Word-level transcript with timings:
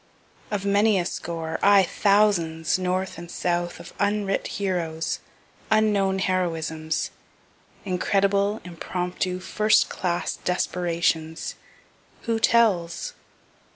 Of 0.49 0.65
many 0.65 0.97
a 0.97 1.05
score 1.05 1.59
aye, 1.61 1.83
thousands, 1.83 2.79
north 2.79 3.19
and 3.19 3.29
south, 3.29 3.79
of 3.79 3.93
unwrit 3.99 4.47
heroes, 4.57 5.19
unknown 5.69 6.17
heroisms, 6.17 7.11
incredible, 7.85 8.61
impromptu, 8.65 9.39
first 9.39 9.89
class 9.89 10.37
desperations 10.37 11.53
who 12.23 12.39
tells? 12.39 13.13